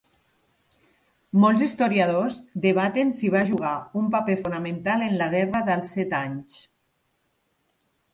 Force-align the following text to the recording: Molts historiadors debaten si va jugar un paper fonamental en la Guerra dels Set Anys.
Molts 1.41 1.65
historiadors 1.65 2.37
debaten 2.63 3.11
si 3.19 3.29
va 3.35 3.43
jugar 3.49 3.73
un 4.01 4.07
paper 4.15 4.37
fonamental 4.47 5.05
en 5.09 5.13
la 5.21 5.27
Guerra 5.35 5.61
dels 5.69 5.93
Set 5.99 6.17
Anys. 6.21 6.57